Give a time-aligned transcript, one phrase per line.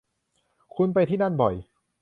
[0.75, 1.55] คุณไปที่นั่นบ่อย